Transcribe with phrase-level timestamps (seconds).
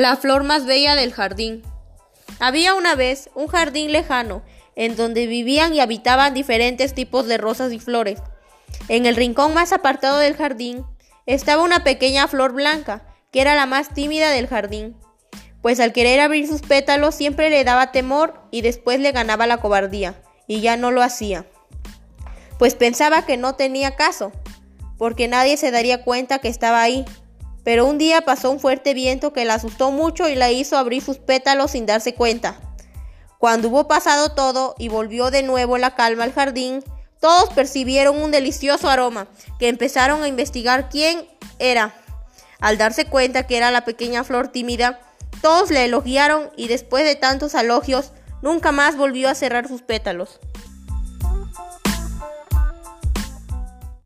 [0.00, 1.62] La flor más bella del jardín.
[2.38, 4.42] Había una vez un jardín lejano,
[4.74, 8.22] en donde vivían y habitaban diferentes tipos de rosas y flores.
[8.88, 10.86] En el rincón más apartado del jardín
[11.26, 14.96] estaba una pequeña flor blanca, que era la más tímida del jardín,
[15.60, 19.58] pues al querer abrir sus pétalos siempre le daba temor y después le ganaba la
[19.58, 21.44] cobardía, y ya no lo hacía,
[22.58, 24.32] pues pensaba que no tenía caso,
[24.96, 27.04] porque nadie se daría cuenta que estaba ahí,
[27.64, 31.02] pero un día pasó un fuerte viento que la asustó mucho y la hizo abrir
[31.02, 32.58] sus pétalos sin darse cuenta.
[33.38, 36.84] Cuando hubo pasado todo y volvió de nuevo la calma al jardín,
[37.20, 39.28] todos percibieron un delicioso aroma,
[39.58, 41.26] que empezaron a investigar quién
[41.58, 41.94] era.
[42.60, 45.00] Al darse cuenta que era la pequeña flor tímida,
[45.42, 50.40] todos le elogiaron y después de tantos elogios, nunca más volvió a cerrar sus pétalos.